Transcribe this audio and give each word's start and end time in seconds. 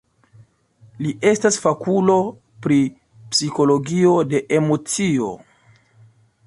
Li 1.05 1.11
estas 1.31 1.59
fakulo 1.65 2.15
pri 2.65 2.79
psikologio 3.35 4.19
de 4.33 4.43
emocio. 4.61 5.33